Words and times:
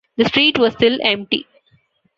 The 0.17 0.25
street 0.25 0.57
was 0.57 0.73
still 0.73 0.97
empty. 1.03 1.45